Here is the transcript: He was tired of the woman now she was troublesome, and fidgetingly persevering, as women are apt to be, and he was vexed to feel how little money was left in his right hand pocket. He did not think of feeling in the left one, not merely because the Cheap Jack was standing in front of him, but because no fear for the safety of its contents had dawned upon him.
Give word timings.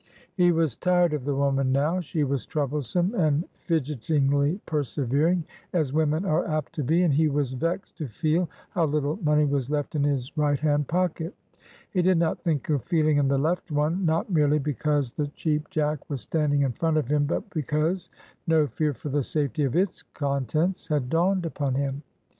He 0.33 0.51
was 0.51 0.75
tired 0.75 1.13
of 1.13 1.25
the 1.25 1.35
woman 1.35 1.71
now 1.71 1.99
she 1.99 2.23
was 2.23 2.43
troublesome, 2.47 3.13
and 3.13 3.47
fidgetingly 3.67 4.59
persevering, 4.65 5.43
as 5.73 5.93
women 5.93 6.25
are 6.25 6.43
apt 6.47 6.73
to 6.73 6.83
be, 6.83 7.03
and 7.03 7.13
he 7.13 7.27
was 7.29 7.53
vexed 7.53 7.97
to 7.99 8.07
feel 8.07 8.49
how 8.71 8.85
little 8.85 9.17
money 9.21 9.45
was 9.45 9.69
left 9.69 9.93
in 9.93 10.03
his 10.03 10.35
right 10.35 10.59
hand 10.59 10.87
pocket. 10.87 11.35
He 11.91 12.01
did 12.01 12.17
not 12.17 12.41
think 12.43 12.67
of 12.69 12.83
feeling 12.85 13.17
in 13.17 13.27
the 13.27 13.37
left 13.37 13.69
one, 13.69 14.03
not 14.03 14.27
merely 14.31 14.57
because 14.57 15.11
the 15.11 15.27
Cheap 15.27 15.69
Jack 15.69 15.99
was 16.09 16.21
standing 16.21 16.63
in 16.63 16.71
front 16.71 16.97
of 16.97 17.07
him, 17.07 17.27
but 17.27 17.47
because 17.51 18.09
no 18.47 18.65
fear 18.65 18.95
for 18.95 19.09
the 19.09 19.21
safety 19.21 19.65
of 19.65 19.75
its 19.75 20.01
contents 20.01 20.87
had 20.87 21.09
dawned 21.11 21.45
upon 21.45 21.75
him. 21.75 22.01